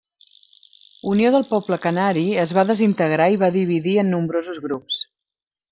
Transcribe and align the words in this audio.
Unió 1.11 1.31
del 1.35 1.45
Poble 1.51 1.79
Canari 1.85 2.25
es 2.47 2.55
va 2.59 2.65
desintegrar 2.73 3.31
i 3.35 3.39
va 3.47 3.53
dividir 3.61 3.97
en 4.05 4.13
nombrosos 4.17 4.63
grups. 4.67 5.03